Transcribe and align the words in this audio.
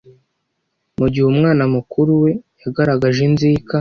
mu 0.99 1.05
gihe 1.11 1.25
umwana 1.33 1.63
mukuru 1.75 2.11
we 2.23 2.31
yagaragaje 2.61 3.19
inzika 3.29 3.69